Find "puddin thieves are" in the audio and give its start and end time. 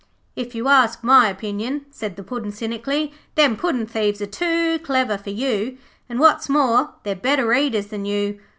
3.55-4.25